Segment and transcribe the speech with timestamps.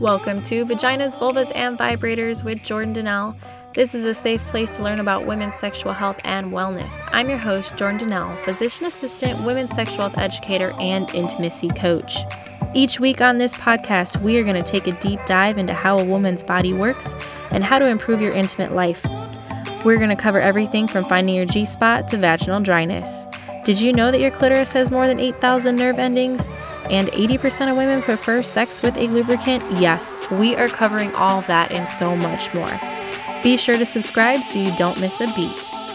[0.00, 3.34] Welcome to Vaginas, Vulvas, and Vibrators with Jordan Dnelle.
[3.72, 7.00] This is a safe place to learn about women's sexual health and wellness.
[7.12, 12.18] I'm your host, Jordan Dnelle, physician assistant, women's sexual health educator, and intimacy coach.
[12.74, 15.96] Each week on this podcast, we are going to take a deep dive into how
[15.96, 17.14] a woman's body works
[17.50, 19.02] and how to improve your intimate life.
[19.82, 23.26] We're going to cover everything from finding your G spot to vaginal dryness.
[23.64, 26.46] Did you know that your clitoris has more than 8,000 nerve endings?
[26.90, 29.64] And 80% of women prefer sex with a lubricant?
[29.80, 32.78] Yes, we are covering all that and so much more.
[33.42, 35.85] Be sure to subscribe so you don't miss a beat.